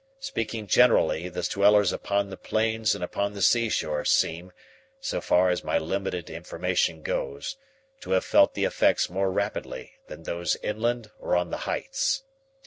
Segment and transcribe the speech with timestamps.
[0.17, 4.51] Speaking generally, the dwellers upon the plains and upon the seashore seem,
[4.99, 7.55] so far as my limited information goes,
[7.99, 12.23] to have felt the effects more rapidly than those inland or on the heights.